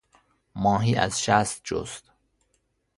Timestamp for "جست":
1.63-2.11